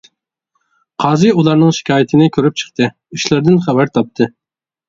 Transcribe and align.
قازى 1.03 1.33
ئۇلارنىڭ 1.41 1.75
شىكايىتىنى 1.79 2.31
كۆرۈپ 2.39 2.57
چىقتى، 2.63 2.89
ئىشلىرىدىن 3.19 3.63
خەۋەر 3.67 3.97
تاپتى. 3.99 4.31